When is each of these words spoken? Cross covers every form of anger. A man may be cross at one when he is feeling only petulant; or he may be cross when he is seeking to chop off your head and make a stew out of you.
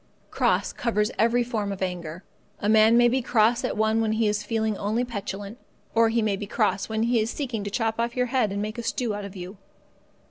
Cross 0.31 0.73
covers 0.73 1.11
every 1.19 1.43
form 1.43 1.71
of 1.71 1.83
anger. 1.83 2.23
A 2.59 2.67
man 2.67 2.97
may 2.97 3.07
be 3.07 3.21
cross 3.21 3.63
at 3.63 3.77
one 3.77 4.01
when 4.01 4.13
he 4.13 4.27
is 4.27 4.41
feeling 4.41 4.75
only 4.77 5.05
petulant; 5.05 5.59
or 5.93 6.09
he 6.09 6.23
may 6.23 6.35
be 6.35 6.47
cross 6.47 6.89
when 6.89 7.03
he 7.03 7.19
is 7.19 7.29
seeking 7.29 7.63
to 7.63 7.69
chop 7.69 7.99
off 7.99 8.15
your 8.15 8.25
head 8.33 8.51
and 8.51 8.63
make 8.63 8.79
a 8.79 8.81
stew 8.81 9.13
out 9.13 9.25
of 9.25 9.35
you. 9.35 9.57